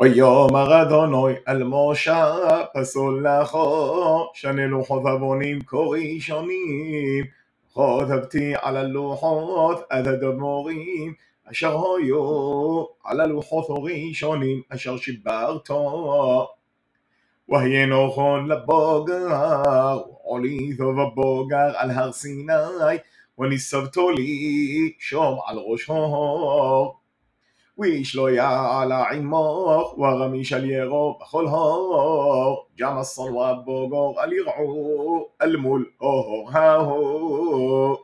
[0.00, 2.34] ויאמר אדוני אל משה
[2.74, 7.24] פסול לכו שני לוחות עוונים כה ראשונים
[7.74, 11.14] כתבתי על הלוחות עד הדמורים
[11.50, 15.70] אשר היו על הלוחות הראשונים אשר שיברת
[17.48, 19.26] והיה נכון לבוגר
[20.34, 22.52] עליתו בבוגר על הר סיני
[23.38, 27.03] וניצבתו לי שום על ראש ההר
[27.77, 35.55] ואיש לא יעלה עמו ורמיש על ירו בכל הר גם הצאן והבוגר אל ירעו אל
[35.55, 37.97] מול ההר ההוא